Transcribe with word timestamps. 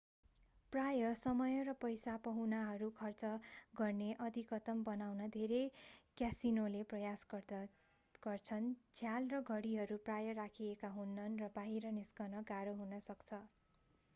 प्रायः 0.73 1.11
समय 1.15 1.57
र 1.63 1.73
पैसा 1.81 2.13
पाहुनाहरू 2.23 2.87
खर्च 2.95 3.25
गर्ने 3.75 4.07
अधिकतम 4.19 4.81
बनाउन 4.87 5.27
धेरै 5.35 5.59
क्यासिनोले 6.17 6.81
प्रयास 6.87 7.27
गर्छन्। 7.33 8.73
झ्याल 8.95 9.29
र 9.29 9.43
घडीहरू 9.49 9.99
प्राय 10.03 10.33
राखिएका 10.35 10.93
हुनन्‌ 10.97 11.39
र 11.39 11.51
बाहिर 11.55 11.91
निस्कन 11.95 12.43
गाह्रो 12.49 12.75
हुन 12.77 12.99
सक्छ। 13.05 13.43